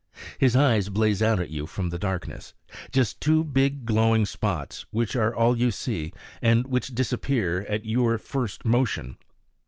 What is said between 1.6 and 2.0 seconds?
from the